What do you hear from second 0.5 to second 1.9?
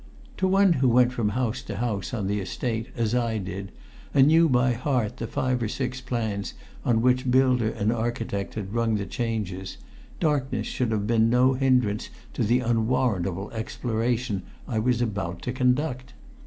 who went from house to